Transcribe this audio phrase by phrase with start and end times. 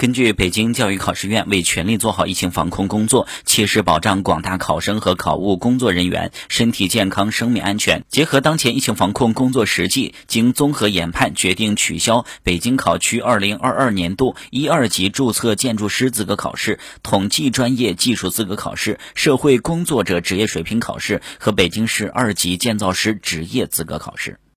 [0.00, 24.40] 根据北京教育考试院为全力做好疫情防控工作，切实保障广大考生和考务工作人员身体健康、生命安全，结合当前疫情防控工作实际，经综合研判，决定取消北京考区2022年度一二级注册建筑师资格考试、统计专业技术资格考试、社会工作者职业水平考试和北京市二级建造师职业资格考试。